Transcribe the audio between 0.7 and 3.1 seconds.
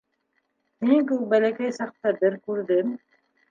Һинең кеүек бәләкәй саҡта бер күрҙем.